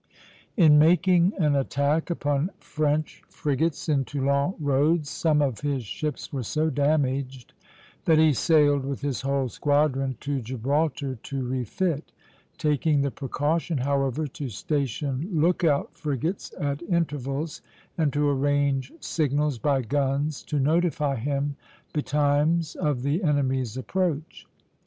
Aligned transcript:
In 0.57 0.79
making 0.79 1.33
an 1.37 1.55
attack 1.55 2.09
upon 2.09 2.49
French 2.59 3.21
frigates 3.29 3.87
in 3.87 4.03
Toulon 4.03 4.55
roads, 4.59 5.11
some 5.11 5.43
of 5.43 5.59
his 5.61 5.83
ships 5.85 6.33
were 6.33 6.41
so 6.41 6.71
damaged 6.71 7.53
that 8.05 8.17
he 8.17 8.33
sailed 8.33 8.83
with 8.83 9.01
his 9.01 9.21
whole 9.21 9.47
squadron 9.47 10.17
to 10.21 10.41
Gibraltar 10.41 11.17
to 11.21 11.43
refit; 11.47 12.11
taking 12.57 13.01
the 13.03 13.11
precaution, 13.11 13.77
however, 13.77 14.25
to 14.25 14.49
station 14.49 15.29
lookout 15.31 15.93
frigates 15.95 16.51
at 16.59 16.81
intervals, 16.81 17.61
and 17.95 18.11
to 18.11 18.27
arrange 18.27 18.91
signals 19.01 19.59
by 19.59 19.83
guns 19.83 20.41
to 20.45 20.59
notify 20.59 21.15
him 21.15 21.57
betimes 21.93 22.73
of 22.73 23.03
the 23.03 23.21
enemy's 23.21 23.77
approach. 23.77 24.47